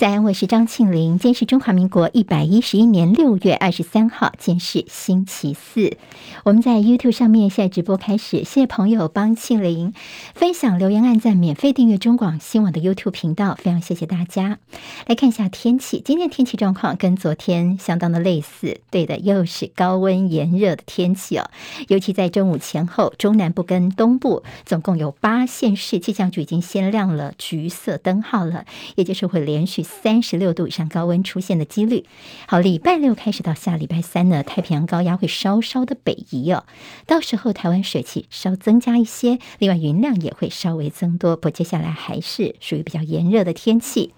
[0.00, 1.18] 在安，我是张庆玲。
[1.18, 5.98] 今天是中华民国一百一十一年六月二十三号，今天是星期四。
[6.42, 9.92] 我们在 YouTube 上面现在直播开始，谢谢朋友帮庆玲
[10.32, 14.58] 分享、留言、按赞、免费订阅中广新闻网的 YouTube 频道，非常谢谢大家。
[15.06, 21.50] 来看一下天气，今天天气状况跟昨天相当的类似，对的，又是高温炎热的天气哦。
[21.88, 28.64] 尤其在中午前后，中南部跟东部总共有八县市气象局已经先亮了橘色灯号了，
[28.94, 29.84] 也就是会连续。
[30.02, 32.04] 三十六度以上高温出现的几率。
[32.46, 36.64] 好，礼拜六开始到下礼拜三呢，太平洋高压会稍稍的北移哦，
[37.06, 41.34] 到时候台湾水汽稍增加一些，另外云量也会稍微增多。
[41.36, 44.14] 不过接下来还是属于比较炎热的天气。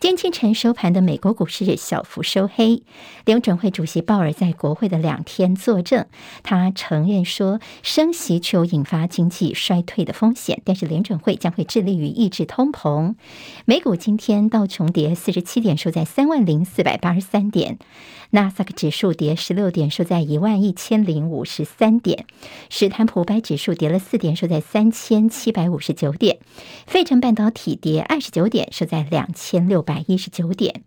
[0.00, 2.84] 今天清晨收盘的美国股市小幅收黑。
[3.24, 6.06] 联准会主席鲍尔在国会的两天作证，
[6.44, 13.16] 他承认说升息具有引发经济衰退的风险，但是联准会将会致力于抑制通膨。
[13.64, 17.78] 美股今天道琼跌四十七点，收在三万零四百八十三点。
[18.30, 22.24] 纳斯达克指数跌十六点，收在一万一千零五十三点；
[22.68, 26.36] 史坦普百指数跌了四点，收在三千七百五十九点；
[26.86, 30.82] 费城半导体跌二十九点，收在两千六百一十九点。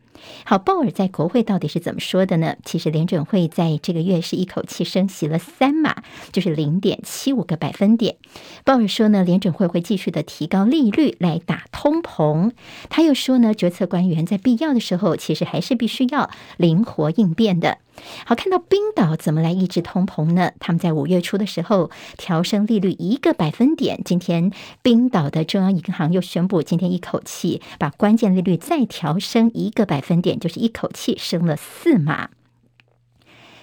[0.45, 2.55] 好，鲍尔在国会到底是怎么说的呢？
[2.63, 8.17] 其实联准会在这个月是一口气升息了三码，就是零点七五个百分点。
[8.63, 12.51] 鲍尔说呢，联准会会继续的提高利率来打通膨。
[12.89, 17.79] 他又说呢，决策官员在必要的时候，其实还是必须要灵活应变的。
[18.25, 20.51] 好，看到冰岛怎么来抑制通膨呢？
[20.59, 24.01] 他们在五月初的时候调升利率一个百分点。
[24.03, 32.29] 今天冰岛的中央银行又宣布，今天一口气把关键利率再调升一个百分点，就是一口气升了四码。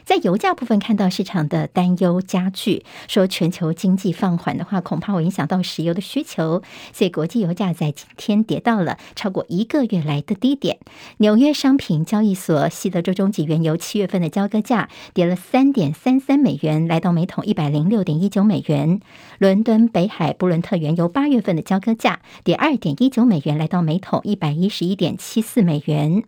[0.09, 6.63] 在油价部分，看到市场的担忧加剧，说全球经济放缓的话，恐怕会影响到石油的需求，
[6.95, 10.79] 所以国际油价在今天跌到了超过一个月来的低点。
[11.19, 19.01] 纽约商品交易所西德州中级原油七月份的交割价跌了三点三三美元，来到每桶一百零六点一九美元。
[19.37, 26.23] 伦敦北海布伦特原油八月份的交割价跌二点一九美元，来到每桶一百一十一点七四美元。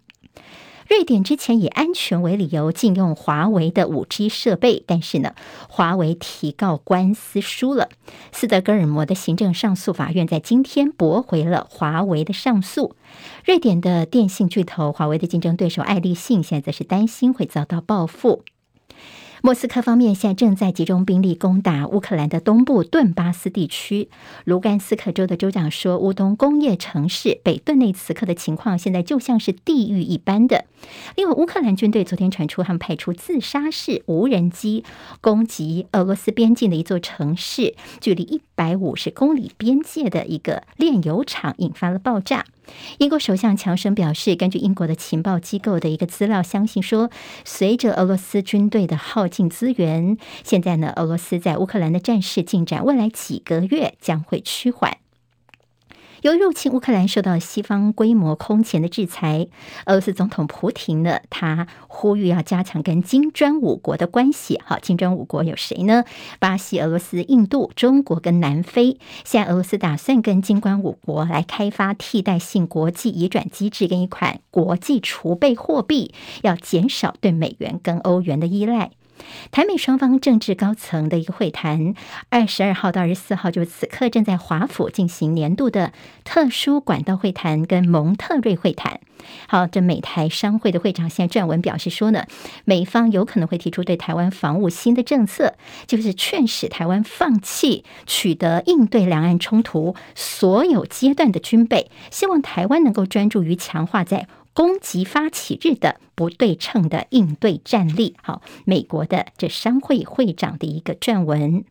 [0.91, 5.37] 瑞典之前以安全为理由禁用华为的五 G 设备，但是呢，
[5.69, 7.89] 华为提告官司输了。
[8.33, 12.97] 斯德哥尔摩的行政上诉法院在今天驳回了华为的上诉。
[13.45, 18.43] 瑞典的电信巨头华为的竞争对手爱立信现在是担心会遭到报复。
[19.43, 24.11] 莫斯科方面现在正在集中兵力攻打乌克兰的东部顿巴斯地区。
[24.45, 30.67] 卢甘斯克州的州长说，乌东工业城市北顿内此刻的情况现在就像是地狱一般的。
[31.17, 34.85] 另外，乌克兰军队昨天传出他们派出自杀式无人机
[35.23, 42.45] 攻击俄罗斯边境的一座城市，距离一百五十公里边界的一个炼油厂引发了爆炸。
[42.99, 47.11] 英国首相强生表示，根据英国的情报机构的一个资料，相信说，
[47.45, 54.99] 随着俄罗斯军队的耗尽资源，现在呢，俄罗斯在乌克兰的战事进展，未来几个月将会趋缓。
[56.23, 59.47] 由于入侵乌克兰受到西方规模空前的制裁，
[59.87, 64.61] 俄罗斯总统普廷呢，他呼吁要加强跟金砖五国的关系。
[64.63, 66.05] 好，金砖五国有谁呢？
[66.39, 68.99] 巴西、俄罗斯、印度、中国跟南非。
[69.25, 78.91] 现在俄罗斯打算跟金砖五国来开发替代性国际移转机制跟一款国际储备货币，要减少对美元跟欧元的依赖。
[79.51, 81.95] 台美双方政治高层的一个会谈，
[82.29, 85.93] 二十二号到二十四号，就此刻正在华府进行年度的
[86.25, 89.01] 特殊管道会谈跟蒙特瑞会谈。
[89.49, 92.25] 好，这美台商会的会长现在撰文表示说呢，
[92.65, 95.55] 美方有可能会提出对台湾防务新的政策，
[95.87, 104.29] 就是劝使台湾放弃取得应对两岸冲突所有阶段的军备，希望台湾能够专注于强化在。
[104.53, 108.17] 攻击发起日的不对称的应对战力。
[108.21, 111.65] 好，美国的这商会会长的一个撰文。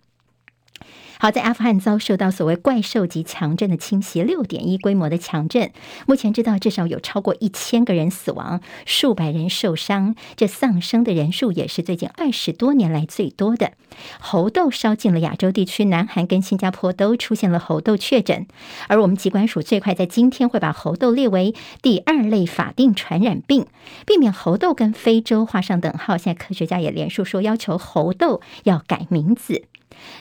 [1.22, 5.69] 好，在阿富汗遭受到所谓怪兽级强震的侵袭，六点一规模的强震，
[6.07, 13.74] 目前知道至少有超过一千个人死亡，数百人受伤，这丧生的人数也是最近二十多年来最多的。
[14.21, 18.48] 猴痘烧进了亚洲地区，南韩跟新加坡都出现了猴痘确诊，
[18.88, 23.66] 而我们疾管署最快在今天会把猴痘列为第二类法定传染病，
[24.06, 26.16] 避免猴痘跟非洲画上等号。
[26.18, 29.66] 现在科学家也连续说，要求猴痘要改名字。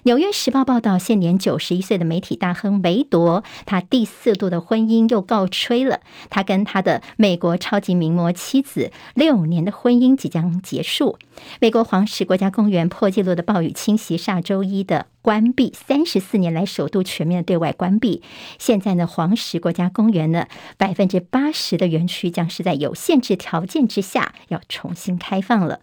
[0.04, 6.00] 纽约时报报道，现年九十一岁的媒体大亨梅铎，他第四度的婚姻又告吹了。
[6.30, 11.18] 他跟他的美国超级名模妻子六年的婚姻即将结束。
[11.60, 18.22] 美国黄石国家公园破纪录的暴雨侵袭，下周一的关闭，三十四年来首度全面对外关闭。
[18.58, 25.80] 现在呢，黄石国家公园呢，百分之八十的园区将是在有限制条件之下要重新开放了。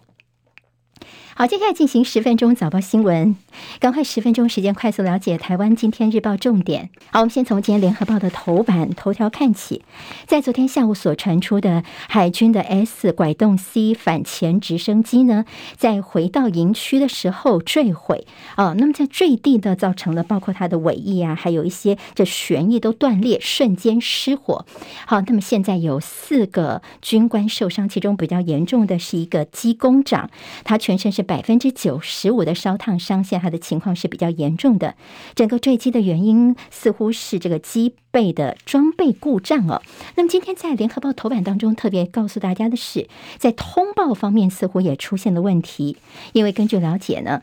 [1.37, 3.35] 好，接下来进行十分钟早报新闻，
[3.81, 6.89] 赶快十分钟时间快速了解台湾今天日报重点。
[7.11, 9.83] 好，我们先从今天联合报的头版头条看起，
[10.25, 15.43] 在昨天下午所传出的海军的 S 拐洞 C 反潜直升机呢，
[15.75, 24.65] 在回到营区的时候坠毁哦，那么在坠地的造成了包括它的尾翼啊，还有一些这旋翼都断裂，瞬间失火。
[25.05, 30.29] 好，那么现在有四个军官受伤，其中比较严重的是一个机工长，
[30.63, 31.24] 他全身是。
[31.25, 34.95] 百分之九十五的烧烫伤，现在他的情况是比较严重的。
[35.35, 39.81] 整个坠机的原因似乎是这个机背的装备故障哦。
[40.15, 45.97] 那么今天在联合报头版当中特别告诉大家的是，在通报方面似乎也出现了问题，
[46.31, 47.41] 因为根据了解呢。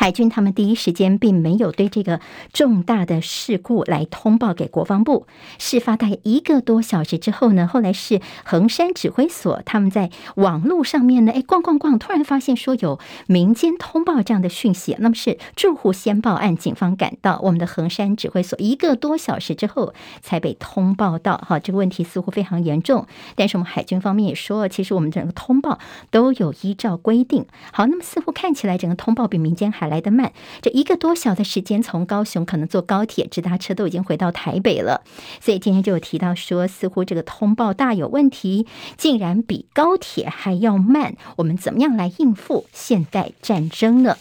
[0.00, 2.20] 海军他们第一时间并没有对这个
[2.54, 5.26] 重大的事故来通报给国防部。
[5.58, 14.96] 事发大概一个多小时之后呢，后来是横山指挥所他们在网络上面呢，哎逛逛逛，突然发现说有民间通报这样的讯息。
[15.00, 19.92] 那么是住户先报案，警方赶到我们的横山指挥所，一个多小时之后
[20.22, 21.36] 才被通报到。
[21.46, 23.06] 哈，这个问题似乎非常严重。
[23.34, 25.78] 但是我们海军方面也说，其实我们整个通报
[26.10, 27.44] 都有依照规定。
[27.70, 30.32] 好，那么似乎看起来整个通报比民间还来得慢，
[30.62, 35.02] 这一个多小的时间，从高雄可能坐高铁直达车都已经回到台北了，
[35.40, 38.66] 所以今天就有提到说，似乎这个通报大有问题，
[38.96, 44.16] 竟然比高铁还要慢，我们怎么样来应付现代战争呢？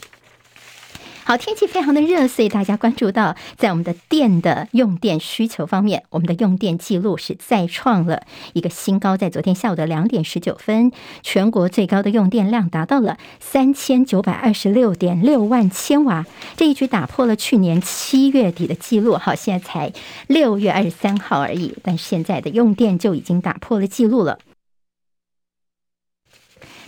[1.30, 8.24] 好，天气非常的热，所以大家关注到，在我们的电的用电需求方面，我们的用电记录是再创了
[8.54, 9.16] 一个新高。
[9.16, 10.92] 在昨天下午的两点十九分，
[11.22, 16.26] 全国最高的用电量达到了三千九百二十六点六万千瓦，
[16.58, 19.16] 这一举打破了去年七月底的记录。
[19.16, 19.94] 好，现在才
[20.26, 24.40] 六月二十三号而已，但现在的用电就已经打破了记录了。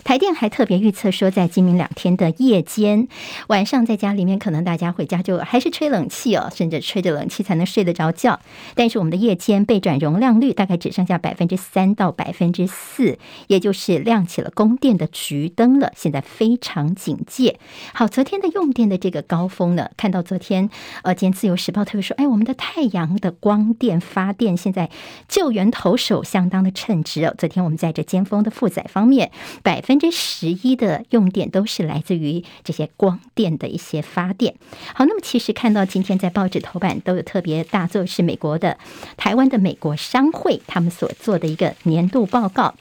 [0.04, 3.08] 台电还特别预测说，在今明两天的夜间，
[3.48, 8.40] 晚上在家里面，可能大家回家就还是吹冷气哦，甚至吹着冷气才能睡得着觉。
[8.74, 15.92] 但是我们的夜间备转容量率大概只剩下百分之三到百分之四，也就是亮起了供电的橘灯了。
[15.96, 17.58] 现在非常警戒。
[17.94, 20.68] 好，昨天的用电的这个高峰呢，看到昨天
[21.02, 24.90] 呃，今天自由时报特别说，哎，我们的太阳的光电发电现在
[25.28, 27.34] 救援投手相当的称职哦。
[27.38, 29.30] 昨天我们在这尖峰的负载方面，
[29.62, 34.54] 百分分之十一的用电都是来自于这些光电的一些发电。
[34.94, 38.78] 好，那么其实看到今天在报纸头版都有特别大作，是美国的
[39.18, 42.74] 台湾的美国商会他们所做的一个年度报告。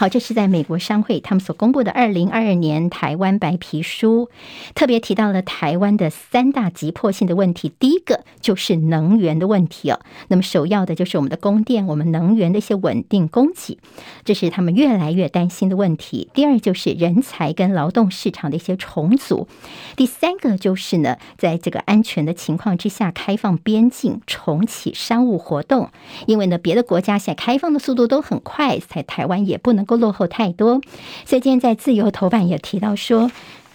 [0.00, 4.30] 好，这是在美国商会他们所公布的二零二二年台湾白皮书，
[4.74, 7.70] 特别提到了台湾的三大急迫性的问题。
[7.78, 13.76] 第一个就是能源的问题哦，那么首要的就是我们的供电，我们能源的一些稳定供给，
[14.24, 16.30] 这是他们越来越担心的问题。
[16.32, 19.48] 第二就是人才跟劳动市场的一些重组。
[19.96, 25.90] 第三个就是呢，在这个安全的情况之下，开放边境，重启商务活动。
[26.24, 29.86] 因为呢，别的国家现在开放的速度都很快，在台湾也不能。
[29.90, 30.80] 不落后太多，
[31.24, 33.28] 最近在自由头版也提到说，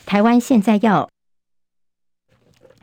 [0.05, 1.09] 台湾现在要。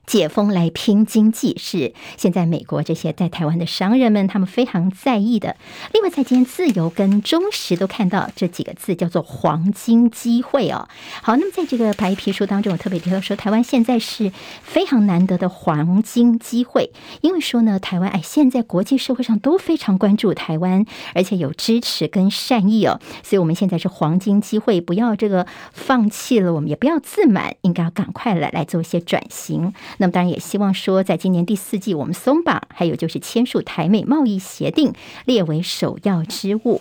[0.06, 5.56] 解封来拼经济是现在美国这些在台湾的商人们他们非常在意的。
[5.92, 10.88] 另外，在今天自由跟中时都看到这几个字叫做“黄金机会”哦。
[11.22, 20.84] 好，那么在这个白皮书当中，我特别提到说，台湾现在是非常难得的黄金机会，因为说呢，台湾哎，现在国际社会上都非常关注台湾，
[21.14, 29.72] 而且有支持跟善意哦，所以我们现在是黄金机会，不要这个放弃了，我们也不要自满，应该要赶快来来做一些转型。
[29.98, 34.92] 那么当然也希望说，在今年第四季，我们松绑，还有就是签署台美贸易协定，
[35.24, 36.80] 列为首要之务。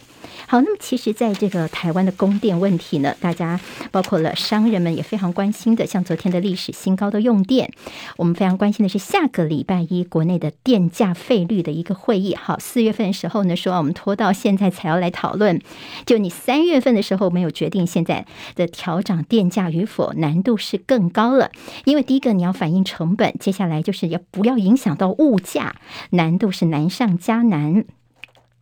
[0.51, 3.57] 好，那么其实，在这个台湾的供电问题呢，大家
[3.89, 7.71] 包括了商人们也非常关心的，像昨天的历史新高的用电，
[8.17, 12.35] 我们非常关心的是下个礼拜一国内的电价费率的一个会议。
[12.35, 15.61] 好，四月份的时候呢，说我们拖到现在才要来讨论，
[16.05, 21.49] 就你三月份的时候没有决定现在的调涨电价与否，难度是更高了。
[21.85, 25.77] 因为第一个你要反映成本，接下来就是要不要影响到物价，
[26.09, 27.85] 难度是难上加难。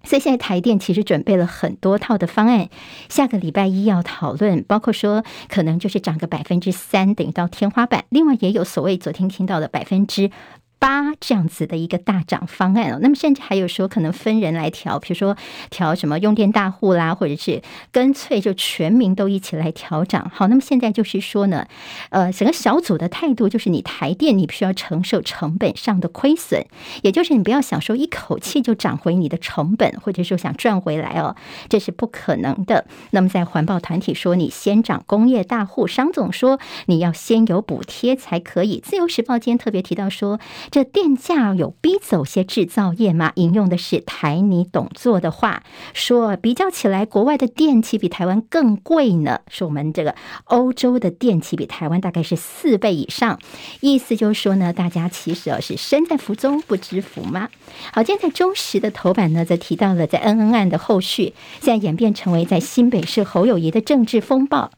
[0.03, 2.69] 所以现在台电其实准备了很多套的方案，
[3.09, 8.05] 下个礼拜一要讨论，包括说可能就是涨个百分之三，等于到天花板。
[8.09, 10.31] 另外也有所谓昨天听到的百分之。
[10.79, 15.35] 八这样子的一个大涨方案哦，那么甚至还有说可能分人来调，比如说
[15.69, 20.31] 调什么用电大户啦，或者是干脆就全民都一起来调涨。
[20.33, 21.67] 好，那么现在就是说呢，
[22.11, 26.65] 呃，整个小组的态度就是你台电你必须要承受成本上的亏损，
[27.01, 31.35] 也就是你不要想说一口气就涨回你的成本，或者说想赚回来哦，
[31.67, 32.85] 这是不可能的。
[33.11, 38.79] 那么在环保团体说你先涨工业大户，商总说你要先有补贴才可以。
[38.79, 40.39] 自由时报今天特别提到说。
[40.71, 43.31] 这电价有逼走些制造业吗？
[43.35, 49.39] 引用的是台泥董座的话，说比较起来，国外的电器比台湾更贵呢。
[49.49, 53.39] 说我们这个欧洲的电器比台湾大概是四倍以上，
[53.81, 57.49] 意思就是说呢，大家其实是身在福中不知福吗？
[57.91, 64.69] 好，今天在中时的头版呢，则提到了在恩恩案的后续，现在演变成为在新北市侯友宜的政治风暴。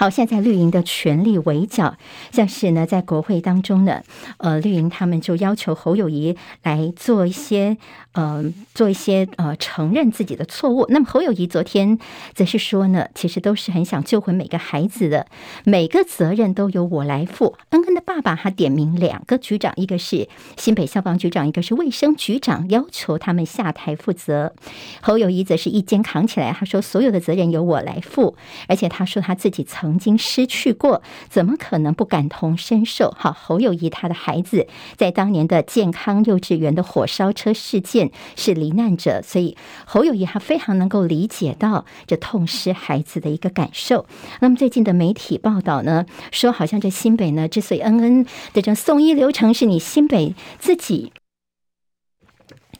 [0.00, 1.94] 好，现在绿营的全力围剿，
[2.32, 4.02] 像是呢，在国会当中呢，
[4.38, 7.76] 呃，绿营他们就要求侯友谊来做一些，
[8.12, 8.42] 呃，
[8.72, 10.86] 做一些呃，承认自己的错误。
[10.88, 11.98] 那么侯友谊昨天
[12.32, 15.26] 则是说呢，其实都是很想救回每个孩子的，
[15.64, 17.58] 每个责任都由我来负。
[17.68, 20.26] 恩恩的爸爸他点名两个局长，一个是
[20.56, 24.54] 新北消防局长，一个是卫生局长，要求他们下台负责。
[25.02, 28.34] 侯友谊则是一肩扛起来，他说所有的责任由我来负，
[28.66, 29.89] 而且他说他自己曾。
[29.90, 33.12] 曾经失去过，怎么可能不感同身受？
[33.18, 44.06] 好，侯友谊他的孩子在当年的健康幼稚园的火烧车事件是罹难者，所以侯友谊他非常能够理解到这痛失孩子的一个感受。
[44.38, 51.12] 那么最近的媒体报道呢，说好像这新北呢，之所以恩恩的这送医流程是你新北自己。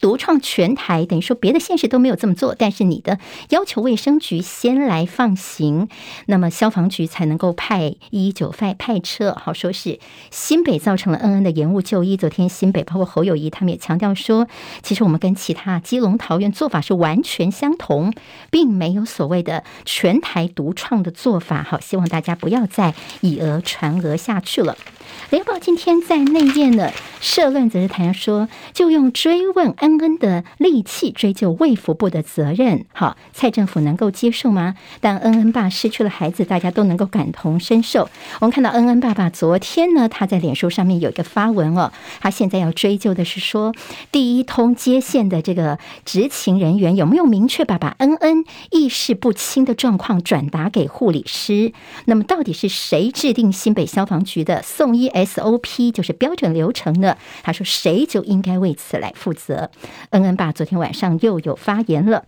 [0.01, 3.19] 独创全台，等于说别的县市都没有这么做，但是你的
[3.51, 5.89] 要求卫生局先来放行，
[6.27, 9.37] 那么消防局才能够派一一九派派车。
[9.39, 9.99] 好，说是
[10.31, 12.17] 新北造成了恩恩的延误就医。
[12.17, 14.49] 昨天新北包括侯友谊他们也强调说，
[14.83, 18.13] 其实我们跟其他基隆桃园做法是完全相同，
[18.51, 21.63] 并没有所谓的全台独创的做法。
[21.63, 24.77] 好，希望大家不要再以讹传讹下去了。
[25.31, 26.91] 联合报今天在内页呢，
[27.21, 32.85] 社论则是谈说，就用追问恩恩的利器追究卫福部的责任。
[32.93, 34.75] 好，蔡政府能够接受吗？
[35.01, 38.09] 但恩恩爸失去了孩子，大家都能够感同身受。
[38.41, 43.73] 我们看到恩恩爸爸昨天呢，他在脸书上面有一个发文哦，他现在要追究的是说，
[44.11, 51.73] 第一通接线的这个执勤人员有没有明确把把恩恩意识不清的状况转达给护理师？
[52.07, 57.17] 那么到底是谁制定新北消防局的送医 SOP 就是标准流程呢？
[57.43, 59.71] 他说：“谁就应该为此来负责。”
[60.11, 62.25] 恩恩爸昨天晚上又有发言了。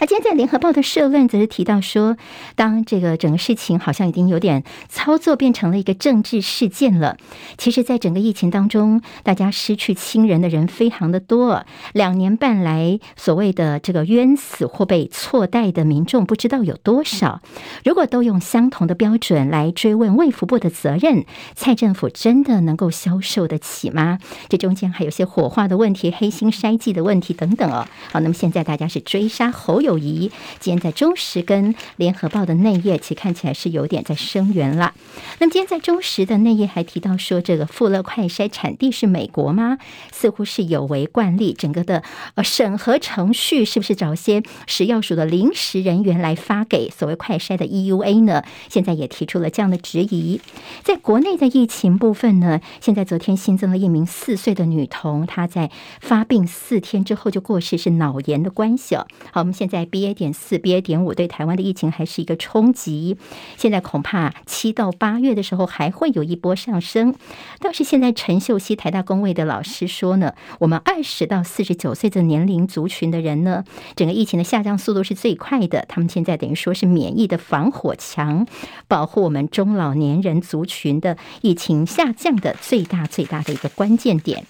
[0.00, 2.16] 那今天在联合报的社论则是提到说，
[2.54, 7.16] 当这个整个事情好像已经有点操作变成了一个政治事件了。
[7.56, 11.64] 其实，在整个疫情当中，大家失去亲人的人非常的多。
[11.92, 17.40] 两年半来，所谓的这个冤死或被错待的民众不知道有多少。
[17.84, 21.24] 如果都用相同的标准来追问卫福部的责任，
[21.56, 24.18] 蔡政府真的能够消受得起吗？
[24.48, 27.86] 这中间还有些火化的问题、黑心筛剂的问题等等哦。
[28.12, 29.48] 好，那么现在大家是追杀。
[29.68, 34.94] 侯友谊今天在中时跟联合报的内页，其看起来是有点在声援了。
[35.40, 39.76] 那么今天在中时的内页还提到说，这个富乐快筛产地是美国吗？
[40.10, 42.02] 似乎是有违惯例，整个的
[42.36, 48.42] 呃审核程序是不是找些食药署的临时人员来发给所谓快筛的 EUA 呢？
[48.70, 50.40] 现在也提出了这样的质疑。
[50.82, 55.70] 在国内的疫情部分呢，现在昨天新增了一名四岁的女童，她在
[56.00, 58.96] 发病四天之后就过世，是脑炎的关系。
[58.96, 59.57] 好，我们。
[59.58, 63.16] 现在 BA 点四、BA 点五对台湾的疫情还是一个冲击，
[63.56, 67.12] 现在恐怕七到八月的时候还会有一波上升。
[67.58, 73.64] 倒是现在陈秀熙台大工位的老师说呢，我们二十到四十九岁的年龄族群的人呢，
[73.96, 75.84] 整个疫情的下降速度是最快的。
[75.88, 78.46] 他们现在等于说是免疫的防火墙，
[78.86, 84.46] 保护我们中老年人族群的疫情下降的最大最大的一个关键点。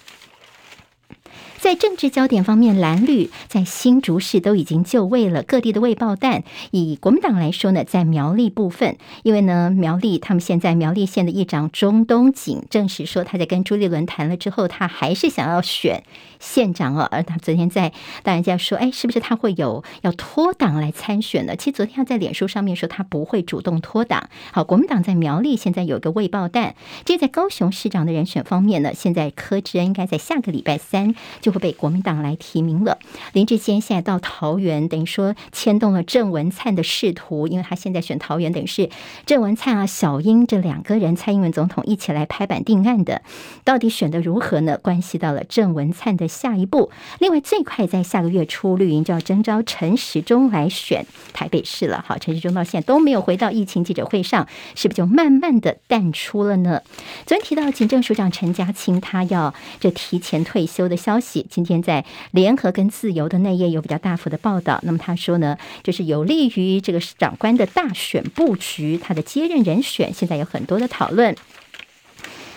[1.69, 6.43] 在政治焦点方面，蓝绿在新竹市都已经就位了，各地的未爆弹。
[6.71, 16.01] 以国民党来说呢，在苗栗部分，因为呢苗栗他们现在苗栗县的议长钟东锦证实说，他在跟朱立伦谈了之后，他还是想要选
[16.39, 17.07] 县长哦。
[17.11, 21.55] 而他昨天在大家说，哎，是不是他会有要脱党来参选呢？
[21.55, 24.27] 其实昨天他在脸书上面说，他不会主动脱党。
[24.51, 26.73] 好，国民党在苗栗现在有个未爆弹。
[27.05, 31.51] 这在高雄市长的人选方面呢，现在柯志恩应该在下个礼拜三就。
[31.51, 32.97] 会被国民党来提名了。
[33.33, 38.89] 林志坚现在到桃园，等于说牵动了郑文灿的仕途，因为他现在选桃园，等于是
[39.25, 43.21] 郑文灿啊、小英这两个人，蔡英文总统一起来拍板定案的。
[43.63, 44.77] 到底选的如何呢？
[44.77, 46.89] 关系到了郑文灿的下一步。
[47.19, 52.03] 另外，最快在下个月初，绿营就要征召陈时中来选台北市了。
[52.07, 56.81] 好，陈时中到现在都没有回到疫情记者会上，是不是就慢慢的淡出了呢？
[57.25, 64.79] 昨天提到警政署长陈家清，他要这提前退休的消息，今天在联合跟自由的内页有比较大幅的报道。
[64.83, 71.35] 那么他说呢，就是有利于这个长官的大选布局，他的接任人选现在有很多的讨论。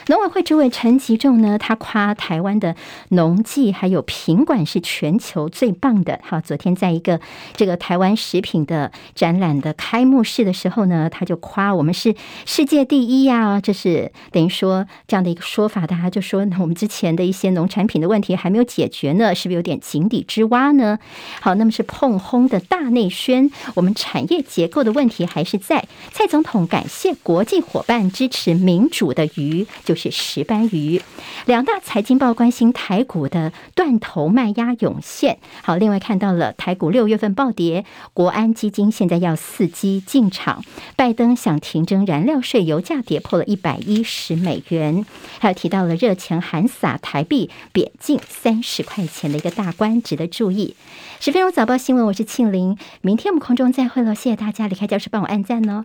[0.08, 2.74] 农委会主委陈吉仲呢，他夸台湾的
[3.10, 6.18] 农技还有品管是全球最棒的。
[6.24, 7.20] 好，昨天在一个
[7.54, 13.60] 这个台湾食品的展览的开幕式的时候呢，他就夸我们是世界第一呀。
[13.60, 20.98] 这是等于说这样的一个说法，大家就说我们之前的一些农产品的问题还没有解决呢，是不是有点井底之蛙呢？
[21.40, 25.86] 好，那么是碰轰的大内宣，我们产业结构的问题还是在。
[26.12, 29.66] 蔡总统感谢国际伙伴支持民主的鱼。
[29.92, 31.02] 就是石斑鱼，
[31.44, 35.36] 两大财经报关心台股的断头卖压涌现。
[35.62, 37.84] 好，另外看到了台股六月份暴跌，
[38.14, 40.64] 国安基金现在要伺机进场。
[40.96, 45.04] 拜登想停征燃料税，油价跌破了一百一十美元。
[45.38, 50.74] 还有提到了热钱喊洒台币贬近三十块钱的一个大关，值得注意。
[51.20, 55.84] 十分钟早报新闻，我是庆玲，明天我们空中再会了，谢谢大家离开教室帮我按赞哦。